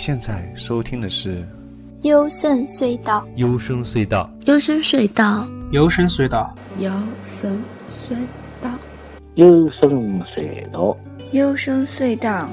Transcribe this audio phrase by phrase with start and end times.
[0.00, 1.42] 现在收听的是
[2.04, 3.28] 《幽深隧道》。
[3.36, 7.62] 幽深隧道，幽深隧道，幽深隧道，幽深
[7.94, 8.16] 隧
[8.62, 8.70] 道，
[9.34, 10.96] 幽深隧道，
[11.32, 12.48] 幽深隧道，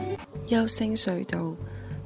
[0.50, 1.56] 幽深隧道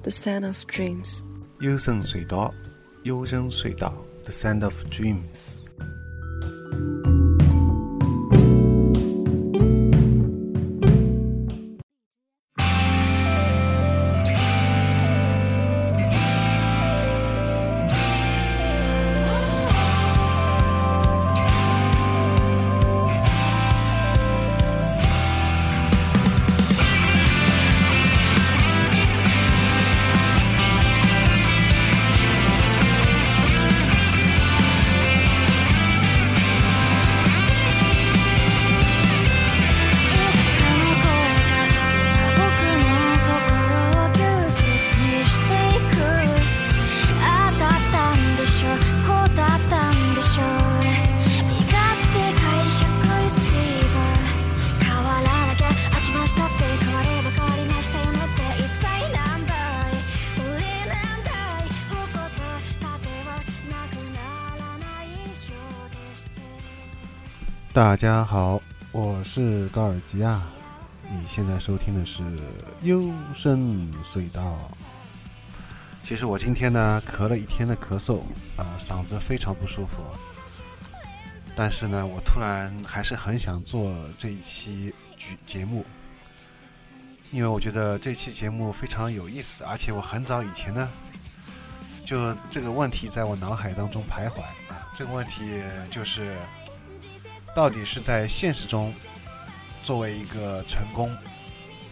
[0.04, 1.24] ，The Sound of Dreams。
[1.60, 2.54] 幽深隧道，
[3.02, 5.62] 幽深隧道，The Sound of Dreams。
[67.82, 70.40] 大家好，我是高尔基亚，
[71.10, 72.22] 你现在收听的是
[72.84, 74.70] 幽深隧道。
[76.04, 78.20] 其实我今天呢咳了一天的咳嗽
[78.56, 79.98] 啊，嗓子非常不舒服。
[81.56, 85.84] 但是呢，我突然还是很想做这一期剧节目，
[87.32, 90.88] 因为我觉得这期节目非常有意思，而且我很早以前呢
[92.06, 96.38] 就这个问题在我脑海当中徘徊啊，这个问题就是。
[97.54, 98.94] 到底是在现实中
[99.84, 101.16] 作为一个成功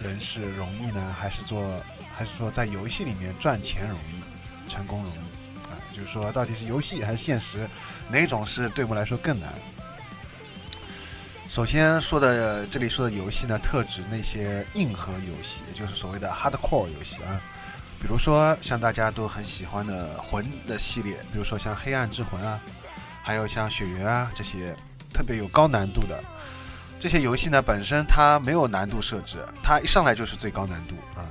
[0.02, 1.84] 人士容易呢，还是做，
[2.16, 5.18] 还是说在游戏里面赚钱容易，成功容易
[5.68, 5.76] 啊？
[5.92, 7.70] 就是说，到底是游戏还是现实，
[8.10, 9.54] 哪种是对我们来说更难？
[11.50, 17.42] 首先说的这里说的游戏呢，特指那些硬核游戏，也就是所谓的 hardcore 游戏啊，
[18.00, 22.62] 比如说像大家都很喜欢的魂的系列，比如说像黑暗之魂啊，
[23.22, 24.74] 还有像血缘啊这些。
[25.20, 26.24] 特别有高难度的
[26.98, 31.28] 这些游戏呢，本身它没有难度设置，它一上来就是最高难度啊。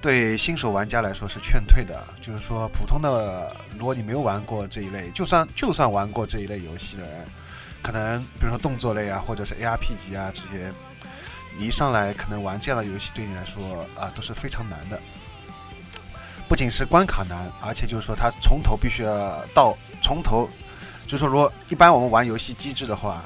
[0.00, 7.24] 对新手玩家来说是劝退的，就是说普通的，如果你没有玩过这一类，就算就算玩过这一类游戏的人，
[7.82, 10.72] 可能比如说动作类啊，或者是 ARP 级啊这些，
[11.58, 15.00] 你一上来可能玩这样的游戏对你来说啊都是非常难的。
[16.48, 20.48] 不仅是关卡难，而且就是说它从头必须要到从头。
[21.06, 23.22] 就说，如果一般我们玩游戏机制的话，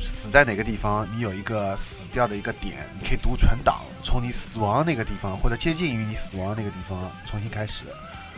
[0.00, 7.84] 死在哪个地方，你有一个死掉的一个点，你可以读存档，从你死亡那个地方或者接近于你死亡那个地方重新开始。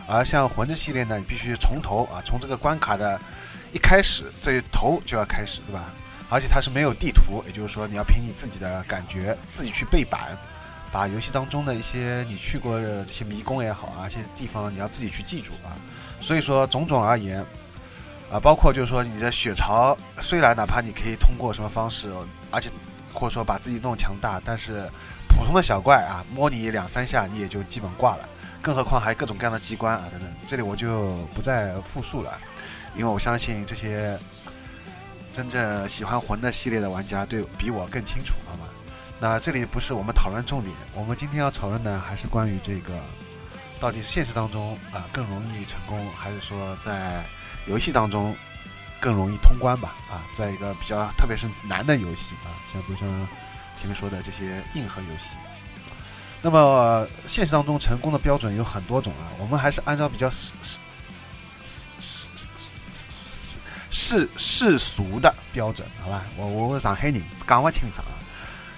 [0.07, 3.19] 而像魂的系列呢，你必须从头啊，从这个关卡的
[3.73, 5.91] 一开始这头就要开始，对吧？
[6.29, 10.37] 而且它是没有地图，也就是说你要凭你自己的感觉自己去背板，
[10.91, 15.73] 把游戏当中的一些你去过的这些迷宫也好啊，一些地方你要自己去记住啊。
[16.19, 17.43] 所以说，种种而言。
[18.31, 22.11] 啊，包括就是说你的血槽，虽然哪怕你可以通过什么方式，
[22.51, 22.69] 而且
[23.13, 24.89] 或者说把自己弄强大，但是
[25.29, 28.27] 普通的小怪啊，摸你两三下你也就基本挂了，
[28.61, 32.37] 更何况还各种各样的机关啊等等，这里我就不再复述了，
[32.95, 34.17] 因为我相信这些
[35.31, 38.67] 真正喜欢魂的系列的玩家对比我更清楚，好吗？
[39.19, 42.93] 那这里不是我们讨论重点，我们今天要讨论的还是关于这个
[43.79, 47.23] 到底现实当中啊更容易成功，还是说在
[47.67, 48.35] 游戏当中
[48.99, 53.07] 更容易通关吧，啊，在一个比较特别是难的游戏啊，像比如像
[53.75, 55.37] 前面说的这些硬核游戏。
[56.41, 60.53] 那么现实当中成功的标准有很多种啊，我们还是按照比较世
[61.63, 62.57] 世世世
[62.91, 63.57] 世
[63.89, 66.23] 世世俗的标准，好吧？
[66.37, 68.13] 我我上海人，讲不清楚啊，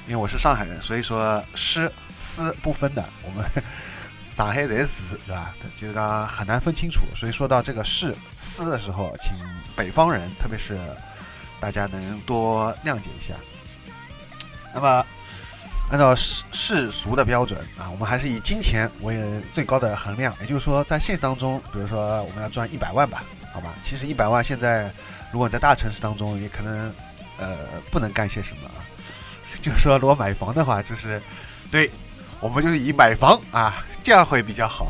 [0.08, 3.46] 因为我是上海人，所以说师私不分的，我们。
[4.38, 5.52] 上海在市，对吧？
[5.76, 9.36] 就是讲很难分清楚，所以说到这个市私的时候，请
[9.76, 10.78] 北方人，特别是
[11.60, 13.34] 大家能多谅解一下。
[14.76, 15.04] 那么，
[15.90, 20.32] 按照世世俗的标准啊，我们还是以金钱为最高的衡量。
[20.40, 23.74] 也就是说，在现实当中，比如说我们要赚一百万吧，好吧？
[23.82, 24.94] 其实一百万现在，
[25.32, 26.94] 如果在大城市当中，也可能
[27.40, 27.58] 呃
[27.90, 28.86] 不能干些什么啊。
[29.64, 31.20] 就是说，如果买房的话，就是
[31.72, 31.90] 对。
[32.40, 34.88] 我们就是以买房啊，这样会比较好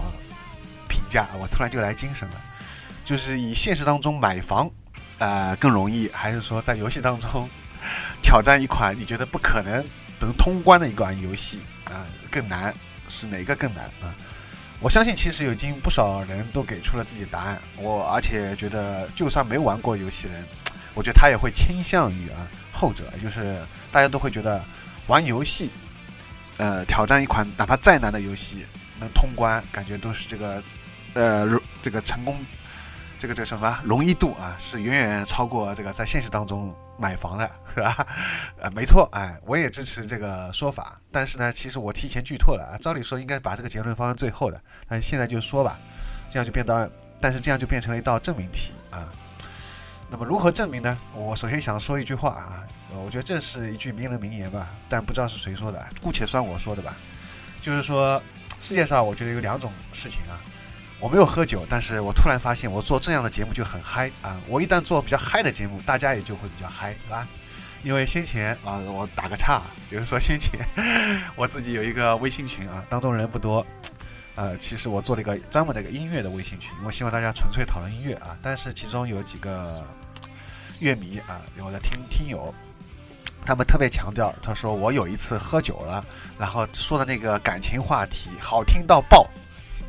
[0.89, 1.27] 评价。
[1.39, 2.35] 我突然就来精神了，
[3.05, 4.69] 就是以现实当中买房，
[5.17, 7.49] 呃，更容易，还是说在游戏当中
[8.21, 9.85] 挑战一款你觉得不可能
[10.19, 11.61] 能通关的一款游戏
[11.91, 12.73] 啊，更难？
[13.09, 14.13] 是哪个更难啊？
[14.81, 17.59] 我相信其实已经不少人都给出了自己答案。
[17.77, 20.45] 我而且觉得，就算没玩过游戏人，
[20.93, 24.61] 我觉得他也会倾向于啊后者，就是大家都会觉得
[25.07, 25.71] 玩游戏，
[26.57, 28.65] 呃，挑战一款哪怕再难的游戏
[28.99, 30.63] 能通关，感觉都是这个
[31.13, 31.47] 呃
[31.81, 32.37] 这个成功。
[33.19, 38.05] 这个这个什么容易度啊，是远远超过这个在现实当中买房的，是吧？
[38.61, 41.01] 呃，没错，哎，我也支持这个说法。
[41.11, 42.77] 但是呢，其实我提前剧透了啊。
[42.77, 45.79] 照理说应该把这个结论放在最后的，但现在就说吧，
[46.29, 46.87] 这样就变到，
[47.19, 49.09] 但是这样就变成了一道证明题啊。
[50.09, 50.97] 那么如何证明呢？
[51.13, 52.63] 我首先想说一句话啊，
[53.03, 56.95] 我觉得这是一句名人名言吧，但不知道是谁说的，姑且算我说的吧。
[57.61, 58.21] 就是说，
[58.61, 60.39] 世界上我觉得有两种事情啊。
[60.99, 64.35] 我没有喝酒，但是我突然发现我做这样的节目就很嗨啊！
[64.47, 67.27] 我一旦做比较嗨的节目，大家也就会比较嗨，是吧？
[67.83, 70.59] 因为先前啊，我打个岔，就是说先前
[71.35, 73.63] 我自己有一个微信群啊，当中人不多，
[74.37, 78.37] 呃，其实我做了一个专门的一个音乐的微信群，我希望大家纯粹讨论音乐啊。
[78.39, 79.83] 但是其中有几个
[80.79, 82.53] 乐迷啊，有的听听友，
[83.43, 86.05] 他们特别强调，他说我有一次喝酒了，
[86.37, 89.27] 然后说的那个感情话题好听到爆。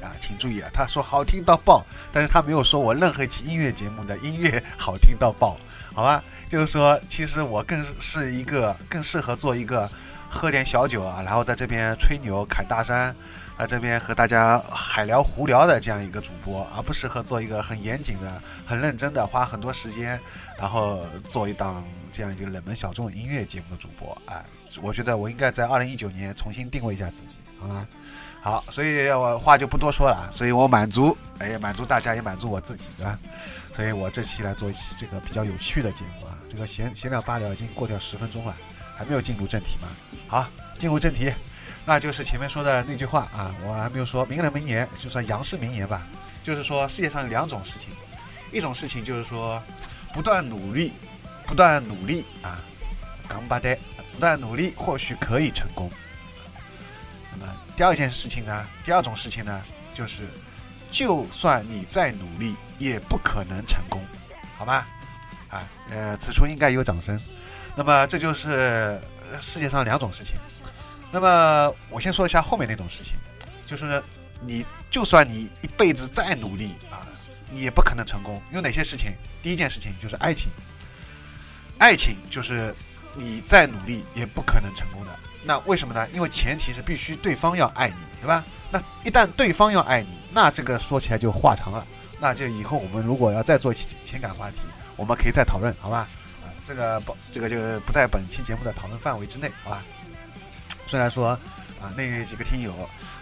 [0.00, 5.56] 啊，请注意啊，他说好听到爆，但是他没有说我任何一期音乐节目的音乐好听到爆，
[5.93, 6.23] 好吧？
[6.49, 9.91] 就是说，其实我更是一个更适合做一个
[10.31, 13.15] 喝点小酒啊，然后在这边吹牛侃大山，
[13.58, 20.19] 在这边和大家海聊胡聊的这样一个主播，而不适合做一个很严谨的、很认真的，花很多时间，
[20.56, 24.16] 然后做一档这样一个冷门小众音乐节目的主播。
[24.26, 24.44] 哎，
[24.81, 27.84] 我觉得我应该在二零一九年重新定位一下自己，好吗？
[28.40, 33.19] 好，所以我话就不多说了，所以我满足，哎，满足大家也满足我自己，对吧？
[33.75, 38.54] 所以我这期来做一期这个比较有趣的节目啊，这个闲闲聊八聊已经过掉十分钟了，
[38.96, 39.88] 还没有进入正题吗？
[40.28, 41.32] 好，进入正题，
[41.88, 46.06] 那就是前面说的那句话啊，我还没有说名人名言，就算杨氏名言吧，
[46.44, 47.94] 就是说世界上有两种事情，
[48.52, 49.62] 一种事情就是说
[50.12, 50.93] 不断努力，
[51.46, 52.61] 不断努力啊，
[53.26, 53.75] 刚巴呆，
[54.12, 55.90] 不断努力或许可以成功。
[57.32, 59.62] 那么第二件事情呢，第二种事情呢，
[59.94, 60.29] 就是，
[60.90, 64.05] 就算你再努力，也不可能成功，
[64.58, 64.87] 好吗？
[65.49, 67.19] 啊，呃，此处应该有掌声。
[67.75, 69.00] 那么这就是
[69.40, 70.37] 世界上两种事情。
[71.10, 73.16] 那么我先说一下后面那种事情，
[73.66, 74.02] 就是
[74.40, 77.06] 你就算你一辈子再努力啊，
[77.50, 78.40] 你也不可能成功。
[78.52, 79.12] 有哪些事情？
[79.43, 80.50] 第一件事情就是爱情，
[81.78, 82.75] 爱情就是
[83.14, 85.19] 你再努力也不可能成功的。
[85.44, 86.06] 那为什么呢？
[86.12, 88.44] 因为前提是必须对方要爱你，对吧？
[88.70, 91.87] 那一旦对方要爱你，那这个说起来就话长了。
[92.20, 94.58] 那就以后我们如果要再做情情感话题，
[94.96, 96.08] 我们可以再讨论，好吧？
[96.43, 97.56] 啊，这个不，这个就
[97.87, 99.84] 不在本期节目的讨论范围之内，好吧？
[100.88, 101.38] 虽然说
[101.79, 102.73] 啊，那几个听友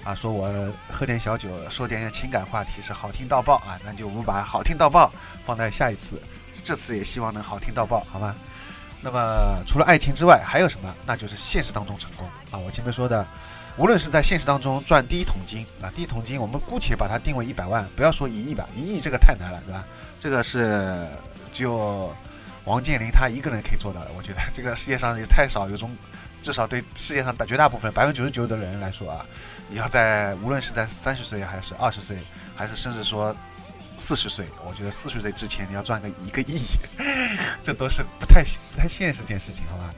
[0.04, 0.48] 啊说我
[0.88, 5.12] 喝点小酒，说点情感话题是好听到爆啊，那就我们把好听到爆
[5.44, 6.22] 放在下一次，
[6.64, 8.36] 这次也希望能好听到爆，好吗？
[9.02, 10.94] 那么除了爱情之外，还有什么？
[11.04, 12.58] 那就是现实当中成功啊！
[12.58, 13.26] 我前面说的，
[13.76, 19.84] 无论是在现实当中赚第一桶金啊，第一桶金我们姑且把它定为一百万，不要说一亿吧，一亿这个太难了，对吧？
[20.20, 21.06] 这个是
[21.52, 22.14] 就
[22.64, 24.10] 王健林他一个人可以做到的。
[24.16, 25.94] 我觉得这个世界上也太少有种，
[26.46, 29.26] 至少对世界上的绝大部分百分之九十九的人来说啊，
[29.68, 32.16] 你要在无论是在三十岁还是二十岁，
[32.54, 33.34] 还是甚至说。
[33.98, 36.60] 四十岁，我觉得四十岁之前你要赚个一个亿，
[37.64, 39.94] 这都是不太不太现实件事情，好吧？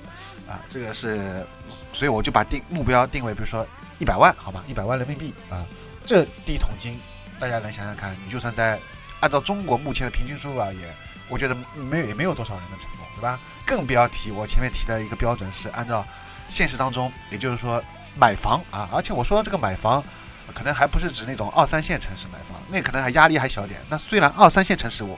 [0.48, 1.44] 啊，这个是，
[1.92, 3.66] 所以我就把定目标定为，比如说
[3.98, 4.62] 一百万，好吧？
[4.68, 5.66] 一百万人民币啊，
[6.06, 7.00] 这第一桶金，
[7.40, 8.78] 大家能想想看，你就算在
[9.18, 10.94] 按照中国目前的平均收入而言，
[11.28, 13.40] 我觉得没有也没有多少人能成功，对吧？
[13.66, 16.06] 更不要提我前面提的一个标准是按照
[16.48, 17.82] 现实当中，也就是说
[18.16, 20.02] 买房啊，而且我说的这个买房。
[20.54, 23.78] 可能还不是指那种二三线城市买房，那可能还压力还小点。
[23.90, 25.16] 那虽然二三线城市我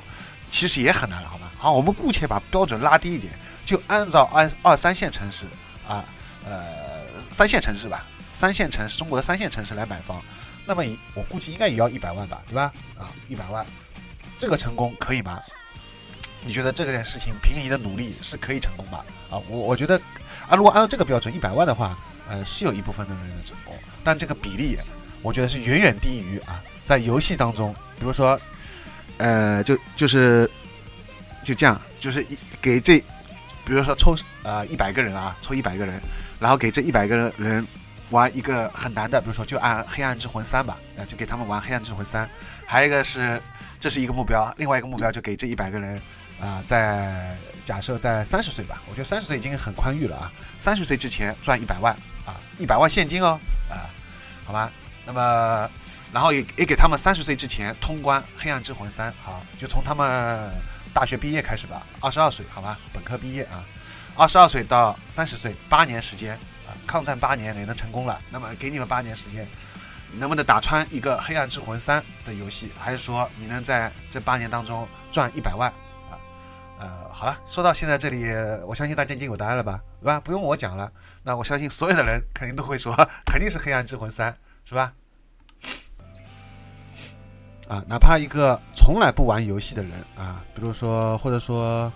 [0.51, 1.49] 其实也很难了，好吗？
[1.57, 3.33] 好，我们姑且把标准拉低一点，
[3.65, 5.47] 就按照二二三线城市
[5.87, 6.05] 啊，
[6.45, 10.21] 呃，三线城市吧，三线城市，中国的三线城市来买房，
[10.67, 10.83] 那么
[11.15, 12.73] 我估计应该也要一百万吧，对吧？
[12.99, 13.65] 啊，一百万，
[14.37, 15.41] 这个成功可以吗？
[16.45, 19.05] 你觉得这件事情凭你的努力是可以成功吧？
[19.31, 20.01] 啊，我我觉得
[20.49, 24.79] 啊，如果按照这个标准一百万的话，呃，是有一部分的人能成功，但这个比例。
[25.23, 28.41] 我觉得是远远低于啊，在游戏当中，比如说，
[29.19, 30.51] 呃，就就是
[31.43, 32.99] 就这样，就是一给这，
[33.67, 36.01] 比如说抽呃一百个人啊，抽一百个人，
[36.39, 37.67] 然后给这一百个人
[38.09, 42.27] 玩一个很难的，比如说就按《黑暗之魂三》吧，呃，就给他们玩《黑暗之魂三》，
[42.65, 43.39] 还有一个是
[43.79, 46.01] 这是一个目标，另外一个目标就给这一百个人
[46.41, 51.95] 啊，在假设在三十岁吧，我觉得三十岁已经很宽裕了啊，三十岁之前赚一百万
[52.25, 53.91] 啊，一百万现金哦，啊，
[54.45, 54.73] 好吧。
[55.07, 55.71] 那么，
[56.13, 60.51] 然后也也给他们三十岁之前通关《黑暗之魂三》，好，就从他们
[60.93, 63.65] 大学毕业开始吧，二十二岁，好吧，本科毕业啊，
[64.15, 66.35] 二十二岁到三十岁，八年时间
[66.67, 69.49] 啊，抗战八年也能成功了，那么给你们八年时间，
[70.13, 75.73] 能不能打穿一个《黑暗之魂三》的游戏，还是说你能在这八年当中赚一百万？
[76.81, 78.25] 呃，好了，说到现在这里，
[78.67, 80.19] 我相信大家已经有答案了吧，对吧？
[80.19, 80.91] 不用我讲了，
[81.23, 82.95] 那我相信所有的人肯定都会说，
[83.27, 84.33] 肯定是《黑暗之魂三》，
[84.65, 84.95] 是吧？
[87.69, 91.93] 啊，哪怕一个从来不玩游戏的人啊，比如说或者说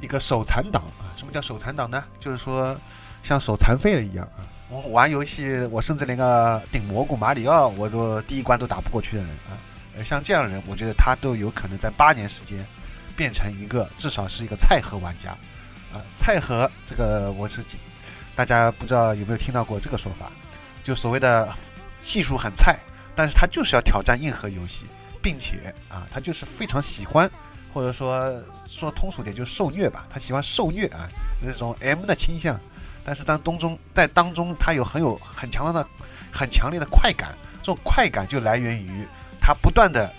[0.00, 2.04] 一个手残党啊，什么叫手残党呢？
[2.20, 2.78] 就是说
[3.24, 4.46] 像手残废了一样啊。
[4.68, 9.58] 我玩游戏，我甚至连个顶蘑菇马里奥，我都第一关都打不过去的人啊。
[9.96, 12.64] 呃，像这样的人，我觉得他都有可能在八年时间
[13.20, 15.32] 变成一个至少是一个菜盒玩家
[15.92, 16.00] 啊。
[16.14, 17.62] 菜盒这个我是
[18.34, 20.32] 大家不知道有没有听到过这个说法，
[20.82, 21.52] 就所谓的
[22.00, 22.78] 技术很菜，
[23.14, 24.86] 但是他就是要挑战硬核游戏。
[25.22, 27.30] 并且啊，他就是非常喜欢，
[27.74, 31.06] 或者说说通俗点就是受虐吧，他喜欢受虐啊，
[31.42, 32.58] 那种 M 的倾向。
[33.04, 35.86] 但是在当中，在当中他有很有很强的、
[36.32, 39.06] 很强烈的快感，这种快感就来源于
[39.38, 40.10] 他不断的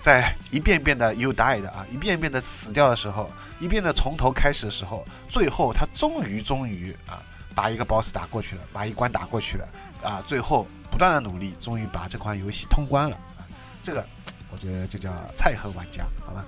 [0.00, 3.30] 在一遍遍的 you die 的啊，一遍遍的死掉的时候，
[3.60, 7.22] 一遍的从头开始的时候，最后他终于终于啊，
[7.54, 9.68] 把一个 boss 打过去了，把一关打过去了
[10.02, 13.46] 啊，最后不断的努力，终于把这款游戏通关了啊，
[13.82, 14.04] 这个。
[14.52, 16.44] 我觉得这叫菜盒玩家，好吧？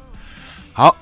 [0.73, 0.97] 好，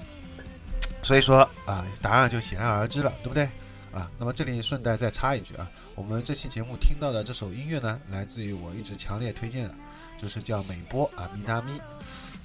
[1.03, 3.49] 所以说啊，答案就显然而知了，对不对？
[3.91, 9.75] 啊，那么这里顺带再插一句啊，我们这期节目听到的这首音乐呢，来自于我一直强烈推荐的，
[10.21, 11.73] 就是叫美波啊咪娜咪，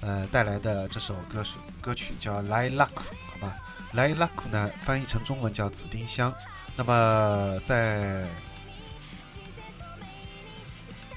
[0.00, 3.56] 呃带来的这首歌曲歌曲叫《Lilac》，好吧，
[3.96, 6.34] 《Lilac》呢翻译成中文叫紫丁香，
[6.76, 8.26] 那么在。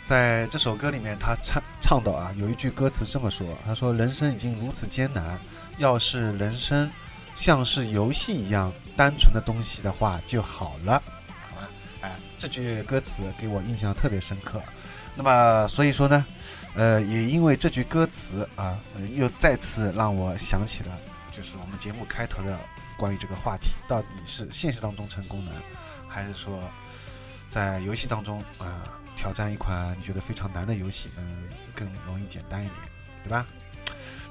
[0.05, 5.39] 在这首歌里面，他唱唱到啊，有一句歌词这么说：“他说人生已经如此艰难，
[5.77, 6.89] 要是人生
[7.35, 10.99] 像是游戏一样单纯的东西的话就好了。”
[11.51, 11.69] 好吧，
[12.01, 14.59] 哎，这句歌词给我印象特别深刻。
[15.21, 16.25] 那么，所以说呢，
[16.75, 18.79] 呃，也因为这句歌词啊，
[19.17, 20.97] 又再次让我想起了，
[21.29, 22.57] 就是我们节目开头的
[22.97, 25.53] 关于这个话题，到底是现实当中成功难，
[26.07, 26.63] 还是说
[27.49, 28.79] 在游戏当中啊？
[29.17, 32.77] 挑战一款你觉得非常难的游戏，嗯，更容易简单一点，
[33.21, 33.45] 对吧？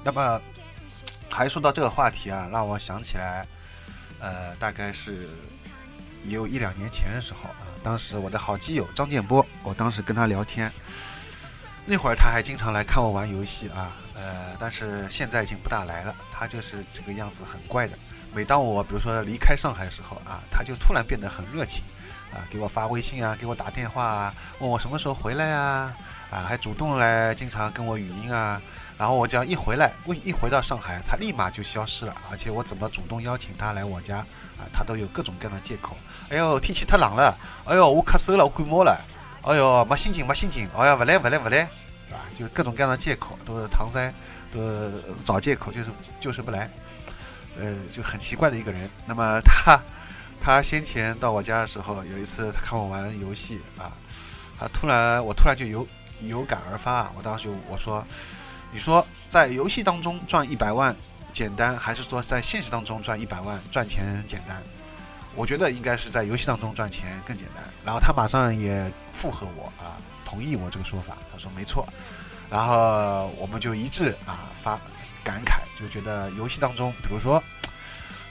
[0.03, 0.41] 那么，
[1.29, 3.45] 还说到这个话题啊，让我想起来，
[4.17, 5.29] 呃，大概是
[6.23, 10.71] 也有一两年前的时候啊，当时我的好基友张建波，我当时跟他聊天，
[11.85, 17.97] 那会儿他还经常来看我玩游戏啊，呃，但是现在已经不大来了，他就是这个样子很怪的。
[18.33, 21.83] 每当我比如说离开上海的时候啊，他就突然变得很热情。
[22.31, 25.91] 啊，给我发微信啊，给我打电话啊，问我什么时候回来啊，
[26.29, 28.61] 啊，还主动来经常跟我语音啊。
[28.99, 32.13] 然后我只要一回来，一一回到上海，他立马就消失了。
[32.29, 34.17] 而且我怎么主动邀请他来我家
[34.57, 35.97] 啊，他都有各种各样的借口。
[36.29, 38.99] 哎呦，天气太冷了，哎呦，我咳嗽了，我感冒了，
[39.41, 41.61] 哎呦，没心情，没心情，哎呀，不来，不来，不来，
[42.11, 44.13] 啊，就各种各样的借口，都是搪塞，
[44.51, 44.59] 都
[45.23, 45.89] 找借口，就是
[46.19, 46.69] 就是不来。
[47.57, 48.89] 呃，就很奇怪的一个人。
[49.05, 49.81] 那么他。
[50.41, 53.91] 他先前到我家的时候，有一次他看我玩游戏啊，
[54.57, 55.85] 他突然我突然就有
[56.21, 58.01] 有感而发，我当时我说，
[58.71, 60.95] 你说在游戏当中赚一百万
[61.33, 64.61] 简单，还是说在现实当中赚一百万赚钱简单？
[65.35, 67.63] 我觉得应该是在游戏当中赚钱更简单。
[67.85, 71.87] 然后他马上也附和我啊，同意我这个说法，他说没错。
[72.49, 74.79] 然后我们就一致啊发
[75.23, 77.41] 感慨，就觉得游戏当中，比如说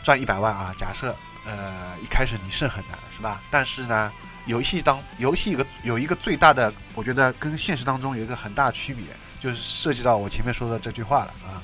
[0.02, 1.14] 赚一百万啊，假设。
[1.47, 3.40] 呃，一开始你是很难，是吧？
[3.50, 4.12] 但是呢，
[4.45, 9.04] 游戏当游戏一个有一个最大的，我觉得跟现实当中有一个很大区别，
[9.40, 11.62] 就是涉及到我前面说的这句话了啊。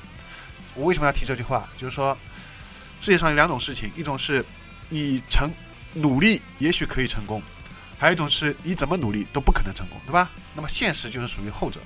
[0.74, 1.68] 我为什么要提这句话？
[1.76, 2.16] 就是说，
[3.00, 4.44] 世界上有两种事情，一种是
[4.88, 5.50] 你成
[5.92, 7.42] 努力也许可以成功，
[7.98, 10.30] 还有一种是你怎么努力都不可能成功，对吧？
[10.54, 11.80] 那么现实就是属于后者。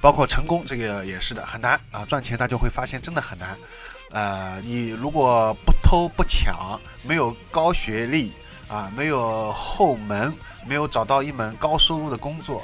[0.00, 2.04] 包括成功这个也是的，很难啊！
[2.04, 3.56] 赚钱大家会发现真的很难。
[4.10, 8.30] 呃，你如果不偷不抢，没有高学历
[8.68, 10.30] 啊，没有后门，
[10.66, 12.62] 没有找到一门高收入的工作，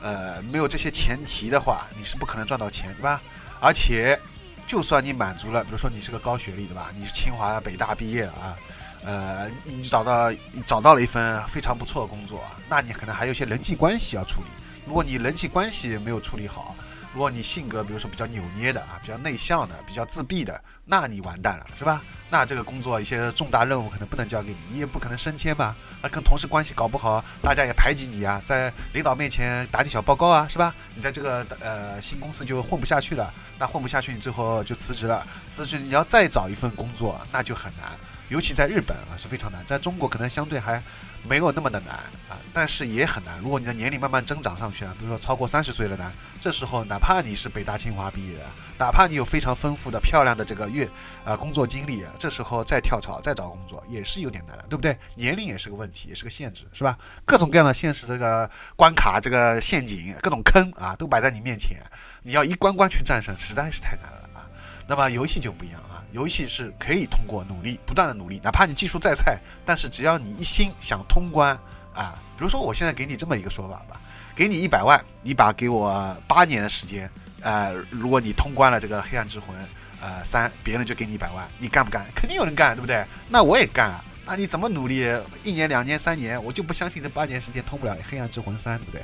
[0.00, 3.20] 呃，没有这些前提的话，你是不可能赚到钱，对吧？
[3.60, 4.18] 而且，
[4.66, 6.90] 就算你满足了，比如说你是个高学历，对吧？
[6.94, 8.56] 你是清华北大毕业啊，
[9.04, 10.32] 呃，你找到
[10.66, 14.48] 找到了一份非常不错的工作，那你可能还有一些人际关系要处理。
[14.86, 16.74] 如果你人际关系没有处理好，
[17.12, 22.02] 如果你性格比如说比较扭捏的啊，比较内向的，比较自闭的，那你完蛋了，是吧？
[22.30, 25.74] 那这个工作一些重大任务可能不能交给你，你也不可能升迁吧？
[26.02, 30.74] 啊，跟同事关系搞不好，大家也排挤你啊，在领导面前打你小报告啊，是吧？
[30.94, 35.26] 你在这个呃新公司就混不下去了，那混不下去，你最后就辞职了。
[35.46, 37.92] 辞职你要再找一份工作，那就很难，
[38.28, 40.82] 尤其在日本啊是非常难，在中国可能相对还
[41.26, 41.94] 没有那么的难
[42.28, 43.38] 啊，但是也很难。
[43.40, 48.44] 如果你的年龄慢慢增长上去啊，比如说超过三十岁了呢，这时候哪怕你是北大清华毕业的，
[48.78, 50.88] 哪怕你有非常丰富的漂亮的这个月
[51.24, 54.96] 啊工作经历，这时候再跳槽再找工作也是有点难的，对不对？
[55.16, 56.96] 年龄也是个问题，也是个限制，是吧？
[57.24, 61.78] 各种各样的现实这个关卡、这个陷阱、各种坑啊，都摆在你面前，
[62.22, 64.46] 你要一关关去战胜，实在是太难了啊。
[64.86, 71.58] 那么游戏就不一样啊，游戏是可以通过努力，不断的努力，哪怕你技术再菜，但是只要你一心想通关
[71.94, 74.00] 啊，比如说我现在给你这么一个说法吧，
[74.34, 77.10] 给你一百万，你把给我八年的时间，
[77.40, 79.54] 呃，如果你通关了这个黑暗之魂。
[80.00, 82.06] 呃，三，别人就给你一百万，你干不干？
[82.14, 83.04] 肯定有人干，对不对？
[83.28, 84.04] 那我也干啊。
[84.24, 85.04] 那你怎么努力？
[85.42, 89.00] 一年、两年、三年，我就不相信这八年时间通不了《黑暗之魂三》，对不对？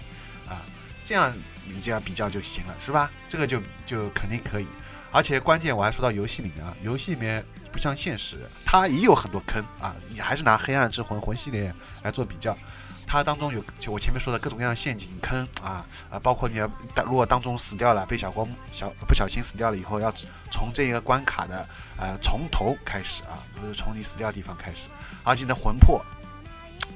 [0.49, 0.63] 啊，
[1.05, 1.35] 这样
[1.67, 3.11] 你这样比较就行了，是吧？
[3.29, 4.69] 这个就就肯定可以。
[5.15, 9.95] 而且关键我还说到游戏里面啊，游戏里面不像现实，它也有很多坑啊。
[10.09, 12.59] 你还是拿《黑暗之魂》魂系列来做比较。
[13.07, 16.69] 它当中有就我前面说的各种各样的陷阱坑啊啊，包括你要
[17.05, 20.13] 如果当中死掉了，被小光小不小心死掉了以后，要
[20.51, 24.89] 从这个关卡的呃从头开始啊，不是从你死掉的地方开始，
[25.23, 26.05] 而且你的魂魄，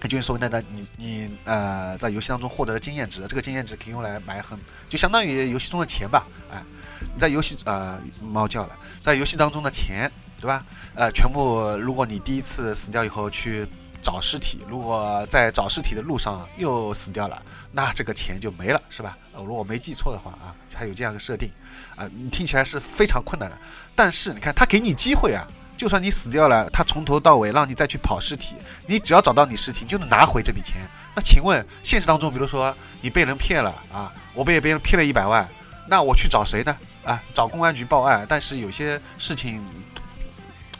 [0.06, 6.62] 就是说那那你你呃在游戏当中获得的经验值，这个经验值可以用来买很就相当于游戏中的钱吧，哎，
[7.00, 10.64] 你在游戏呃猫叫了，在游戏当中的钱对吧？
[10.94, 13.66] 呃，全部如果你第一次死掉以后去。
[14.00, 19.18] 找尸体，如果在找尸体的路上又死掉了，那这个钱就没了，是吧？
[19.32, 21.50] 呃，如果没记错的话啊，还有这样一个设定，
[21.96, 23.58] 啊，你听起来是非常困难的。
[23.96, 25.44] 但是你看，他给你机会啊，
[25.78, 30.76] 就算你死掉了，他从头到尾让你再去跑尸体，你只要找到你尸体，就能拿回这笔钱。
[31.14, 35.48] 那请问，现实当中，比如说你被人骗了啊，我被别人骗了一百万，
[35.86, 36.76] 那我去找谁呢？
[37.04, 39.64] 啊，找公安局报案，但是有些事情，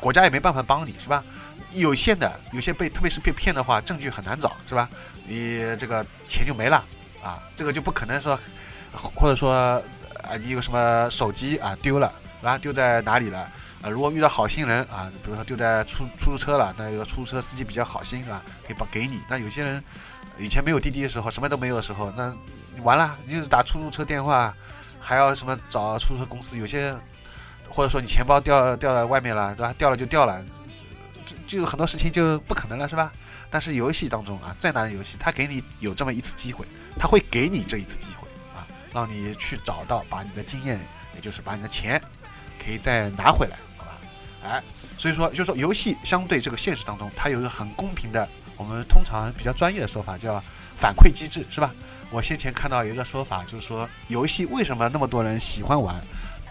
[0.01, 1.23] 国家也没办法帮你，是吧？
[1.75, 4.91] 有限的，有些被特别是被骗的话，证据很难找，是吧？
[5.29, 6.85] 你这个钱就没了
[7.23, 8.37] 啊，这个就不可能说，
[8.93, 9.53] 或者说
[10.25, 13.49] 啊，你有什么手机啊丢了，啊丢在哪里了？
[13.83, 19.21] 啊，如果遇到好心人啊，比如说丢在出出租车了，那有个出租车司机比较好心啊，可以帮给你。
[19.29, 19.83] 那有些人
[20.39, 22.35] 以前没有滴滴的时候，什么都没有的时候，那
[22.75, 24.55] 你完了，你就是打出租车电话，
[24.99, 26.59] 还要什么找出租车公司？
[26.59, 26.95] 有些
[27.69, 29.75] 或者说你钱包掉掉在外面了，对吧？
[29.79, 30.45] 掉了就掉了。
[31.47, 33.13] 就就很多事情就不可能了，是吧？
[33.51, 36.67] 但是游戏当中啊，再难的游戏，他给你有这么一次机会，
[36.99, 40.81] 他会给你这一次机会啊，让你去找到，把你的经验，
[41.15, 42.01] 也就是把你的钱，
[42.65, 43.59] 可以再拿回来，
[44.43, 44.63] 哎
[44.97, 50.43] 所以说，就是说，游戏相对这个现实当中，它有一个很公平的，我们通常比较专业的说法叫
[50.75, 51.73] 反馈机制，是吧？
[52.11, 55.95] 我先前看到有一个说法，就是说，游戏为什么那么多人喜欢玩？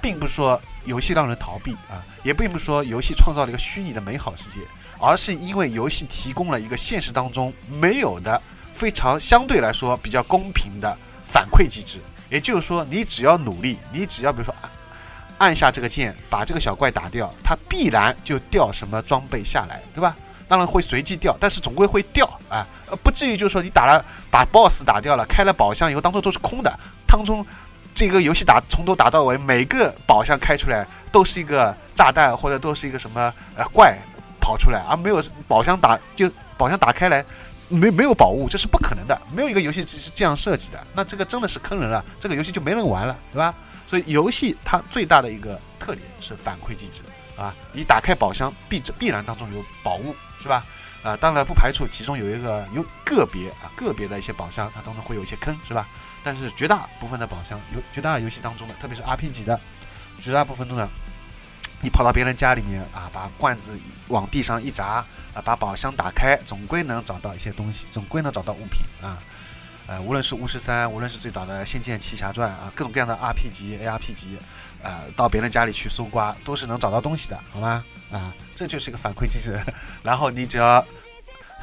[0.01, 4.59] 并不是说游戏让人逃避啊，也并不是说游戏创造了一个虚拟的美好世界，
[4.99, 11.99] 而是因为游戏提供了一个现实当中没有的非常相对来说比较公平的反馈机制。
[12.29, 14.53] 也就是说，你只要努力，你只要比如说
[15.37, 20.15] 按下这个键，把这个小怪打掉，它必然就掉什么装备下来，对吧？
[20.47, 27.45] 当然会随机掉，但是总归会掉啊，呃，不至于就是说你打了把 BOSS 打掉了，开了宝箱以后当中都是空的，当中。
[27.95, 33.97] 这个游戏打从头打到尾，每个宝箱开出来都是一个炸弹，或者都是一个什么呃怪
[34.39, 37.25] 跑出来，而没有宝箱打就宝箱打开来
[37.69, 39.19] 没没有宝物，这是不可能的。
[39.33, 43.51] 没有一个游戏是这样设计的，那这个真的是坑人了，这个游戏就没人玩了，对吧？
[43.87, 47.01] 所以游戏它最大的一个特点是反馈机制
[47.37, 50.65] 啊，你打开宝箱必必然当中有宝物，是吧？
[51.03, 55.87] 啊，当然不排除其中有一个有个别啊个别的一些宝箱，它当中会有一些坑，是吧？
[56.23, 59.59] 但是绝大部分的宝箱，有绝大游戏当中的，特别是 RPG 的，
[60.19, 60.89] 绝大部分中的，
[61.81, 69.21] 你跑到别人家里面啊，把罐子往地上一砸啊，把宝箱打开，总归能找到一些东西，总归能找到物品啊。
[69.87, 74.37] 呃，无论是巫师三，无论是最早的《仙剑奇侠传》啊，各种各样的 RPG、ARP 级，
[74.83, 77.85] 呃，到别人家里去搜刮，都是能找到东西的，好吗？
[78.11, 79.57] 啊，这就是一个反馈机制。
[80.03, 80.85] 然后你只要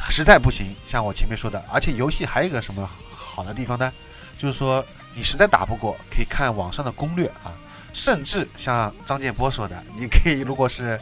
[0.09, 3.93] 实在不行，像我前面说的，而且游戏还有一个什么好的地方呢？
[4.39, 4.83] 就是说
[5.13, 7.53] 你实在打不过，可以看网上的攻略啊，
[7.93, 10.99] 甚至像张建波说的，你可以如果是。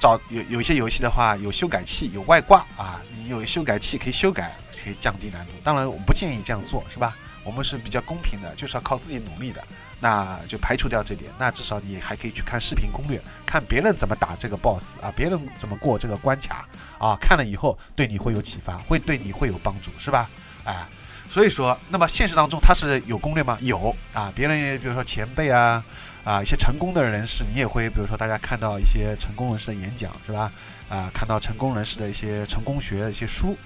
[0.00, 5.52] 找有有一些游戏的话，有修改器，有外挂啊，你有修改器可以修改，可以降低难度。
[5.62, 7.14] 当然，我不建议这样做，是吧？
[7.44, 9.62] 我们是比较公平的，就是要靠自己努力的。
[10.02, 16.66] 那就排除掉这点，那至少你还可以去看视频攻略，看别人怎么打这个 BOSS 啊，别人怎么过这个关卡
[16.98, 20.30] 啊，看了以后对你会有启发，会对你会有帮助，是吧？
[20.64, 20.86] 哎，
[21.30, 23.56] 所以说，那么现实当中它是有攻略吗？
[23.60, 25.82] 有啊，别人也比如说前辈啊，
[26.24, 30.50] 啊一些成功的人士，你也会比如说大家看到一些成功人士的演讲，是吧？
[30.88, 33.56] 啊，看到成功人士的一些成功学的一些书，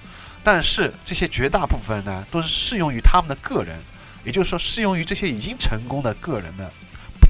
[0.43, 3.81] 但是这些绝大部分呢，都是适用于他们的个人。
[4.25, 6.71] 也就是说，适用于这些已经成功的个人的，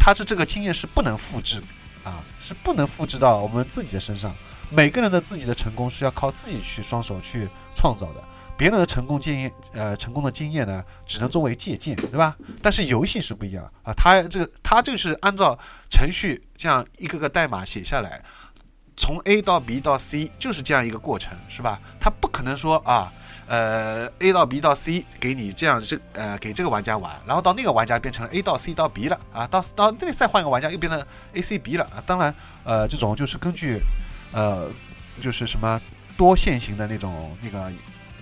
[0.00, 1.62] 他是这个经验是不能复制，
[2.02, 4.34] 啊，是不能复制到我们自己的身上。
[4.70, 8.22] 每个人的自己的成功是要靠自己去双手去创造的，
[8.56, 12.36] 别人的成功经验，呃，成功的经验呢，只能作为借鉴，对吧？
[12.62, 15.58] 但是游戏是不一样啊，它这个它就是按照
[15.90, 18.22] 程序这样一个个代码写下来，
[18.96, 21.80] 从 A 到 B 到 C 就是这样一个过程，是吧？
[22.00, 23.12] 它不可能说啊。
[23.46, 32.02] 呃，A 到 B 到 C 给你这样这呃给这个玩家玩，然后到那个玩家变成了 A 到 C 到 B 了啊，到到这里再换一个玩家又变成 A C B 了啊。
[32.06, 33.82] 当然，呃，这种就是根据
[34.32, 34.70] 呃
[35.20, 35.78] 就是什么
[36.16, 37.70] 多线型的那种那个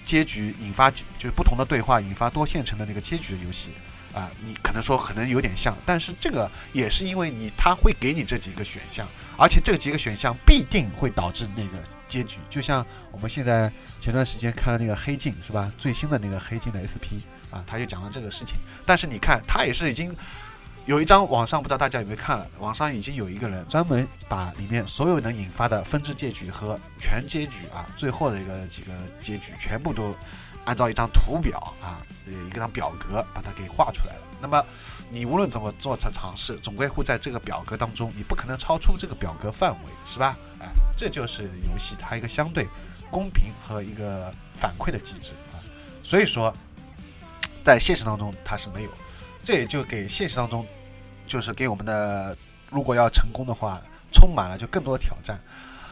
[0.05, 3.71] 结局引发就是不同的对话引发多线程的那个结局的游戏
[4.13, 11.79] 啊，你可能说可能有点像，但是这个也是因为你他会给你这几个选项，而且这几个选项必定会导致那个。
[12.09, 15.73] 结局就像我们现在前段时间看的那个黑镜是吧？
[15.79, 18.59] 最新的那个黑镜的 SP 啊，他就讲了这个事情。
[18.85, 20.15] 但是你看，他也是已经
[20.85, 30.13] 有一张网上不知道大家有没有看了，网上已经有一个人专门把里面所有能引发的分支结局和全结局啊，最后的一个几个结局全部都
[30.65, 34.21] 按照一张图表啊，呃一个张表格把它给画出来了。
[34.41, 34.65] 那么
[35.09, 40.37] 你无论怎么做尝尝试，总归会在这个表格当中，你不可能超出这个表格范围，是吧？
[40.59, 40.67] 哎，
[40.97, 42.67] 这就是游戏它一个相对
[43.09, 45.63] 公平和一个反馈的机制啊。
[46.03, 46.53] 所以说，
[47.63, 48.91] 在现实当中它是没有，
[49.43, 50.67] 这也就给现实当中，
[51.27, 52.37] 就是给我们的
[52.71, 53.81] 如果要成功的话，
[54.13, 55.39] 充满了就更多的挑战。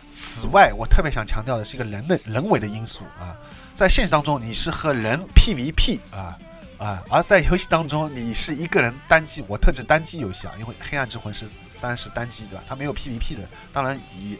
[0.09, 3.37] 此外，我特别想强调的是一个人的人为的因素啊，
[3.75, 6.39] 在现实当中你是和人 PVP 啊。
[6.81, 12.65] 啊，而在游戏当中，你是一个人单机，我特指单机游戏啊，因为《黑暗之魂》是三是单机，对吧？
[12.67, 14.39] 它没有 PVP 的，当然以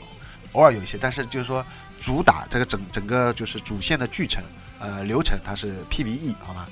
[0.53, 1.63] 偶尔有一些，但是就是说
[2.01, 4.41] 主打这个整整个就是主线的剧情，
[4.79, 6.67] 呃，流程它是 PVE 好吗？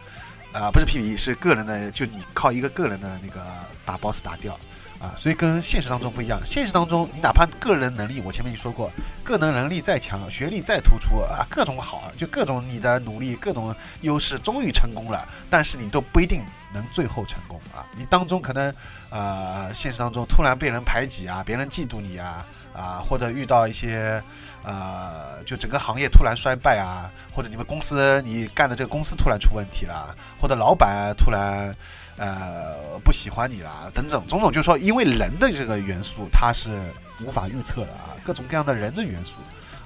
[0.53, 3.45] 啊，不是 PVE，是个人的，就你靠一个个人的那个
[3.85, 4.59] 打 BOSS 打掉。
[5.01, 6.41] 啊，所以跟现实当中不一样。
[6.45, 8.91] 现实当中，你哪怕个人能力，我前面已经说过，
[9.23, 17.87] 个人能力再强，学历再突出啊，各种好，就各种你的努力，各种优势，终于成功了，但是你都不一定能最后成功啊。
[17.97, 18.75] 你当中可能，
[19.11, 24.21] 呃，现实当中突然被人排挤啊，别人嫉妒你啊，啊，或者遇到一些，
[24.65, 31.73] 呃，就整个行业突然衰败啊，或者你们公司你干的这个公司突然出问题了，或者老板突然。
[32.18, 36.92] 呃，不喜欢你啦，等等种种，就是说，因为人的这个元素，它是
[37.24, 39.35] 无法预测的啊，各种各样的人的元素。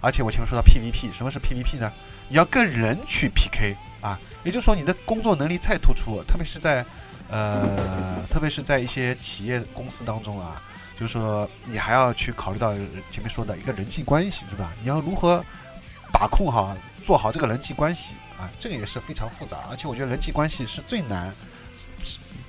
[0.01, 1.93] 而且我前面说到 PVP，什么是 PVP 呢？
[2.29, 6.85] 你要跟人去 PK 啊，也就是说，你的工作能力再突出，特别是在
[7.29, 10.61] 呃，特别是在一些企业公司当中啊，
[10.99, 12.75] 就是说，你还要去考虑到
[13.11, 14.73] 前面说的一个人际关系，是吧？
[14.81, 15.45] 你要如何
[16.11, 18.51] 把控好、做好这个人际关系啊？
[18.59, 21.33] 这个也是非常复杂，而且我觉得人际关系是最难。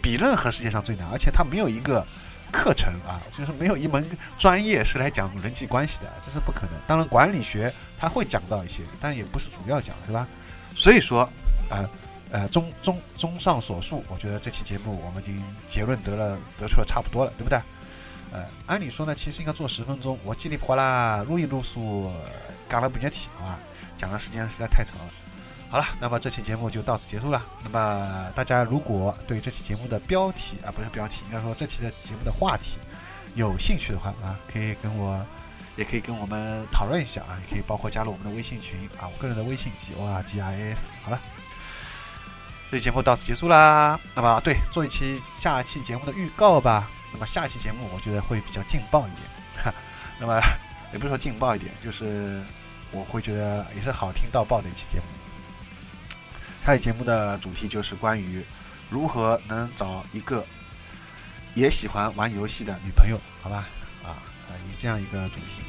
[0.03, 2.05] 比任何世界上最难，而且它没有一个
[2.51, 4.05] 课程啊，就是没有一门
[4.37, 6.71] 专业是来讲人际关系的，这是不可能。
[6.85, 10.27] 当然，管理学它会讲到一些，但也不是主要讲，是吧？
[10.75, 11.27] 所以说，
[11.69, 11.89] 呃
[12.31, 17.57] 呃，综综综上所述，我觉得这期节目我们已经结论得了，得出了差不多了，对不对？
[18.33, 22.11] 呃，按理说呢，其实应该做十分钟，我叽里呱啦啰里啰嗦
[22.67, 23.57] 讲了半天题，好吧？
[23.97, 25.22] 讲的时间实在太长了。
[25.73, 27.43] 好了，那么这期节目就到此结束了。
[27.63, 32.77] 那么大家如果对这期节目的标题啊，不是标题，应该说这期的节目的话题
[33.33, 35.25] 有兴趣的话啊，可以跟我，
[35.75, 40.93] 也可以跟我们讨论一下啊，也可以包括加入我们的微信群啊，我个人的微信 G O R G I S。
[41.01, 41.19] 好了，
[42.69, 43.99] 这期节目到此结束啦。
[44.13, 46.87] 那么对，做一期下期节目的预告吧。
[47.11, 49.73] 那么下期节目我觉得会比较劲爆一点，哈。
[50.19, 50.39] 那么
[50.91, 52.43] 也不是说劲爆一点，就是
[52.91, 55.05] 我会觉得也是好听到爆的一期节目。
[56.65, 58.41] 下期节目的主题就是关于
[58.89, 60.45] 如何能找一个
[61.55, 63.67] 也喜欢玩游戏的女朋友，好吧？
[64.01, 64.15] 啊，
[64.69, 65.61] 以这样一个主题，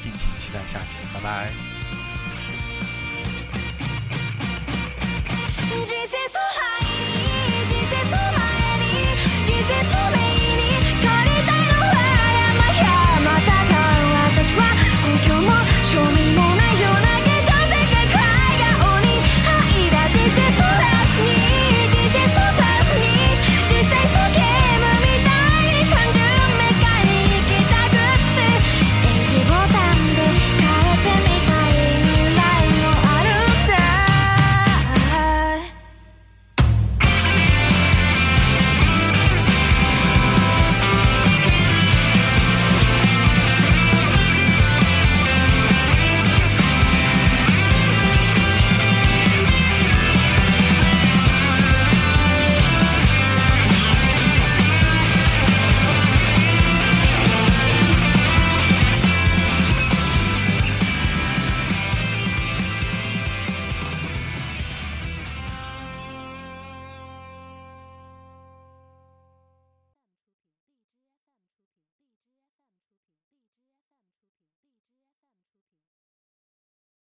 [0.00, 1.71] 敬请期待下期，拜拜。